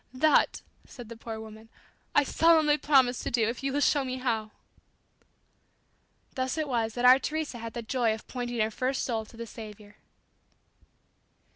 "That," 0.15 0.63
said 0.87 1.09
the 1.09 1.15
poor 1.15 1.39
woman, 1.39 1.69
"I 2.15 2.23
solemnly 2.23 2.79
promise 2.79 3.19
to 3.19 3.29
do 3.29 3.47
if 3.47 3.61
you 3.61 3.71
will 3.71 3.81
show 3.81 4.03
me 4.03 4.17
how." 4.17 4.49
Thus 6.33 6.57
it 6.57 6.67
was 6.67 6.95
that 6.95 7.05
our 7.05 7.19
Teresa 7.19 7.59
had 7.59 7.73
the 7.75 7.83
joy 7.83 8.11
of 8.15 8.27
pointing 8.27 8.59
her 8.61 8.71
first 8.71 9.03
soul 9.03 9.25
to 9.25 9.37
the 9.37 9.45
Saviour. 9.45 9.97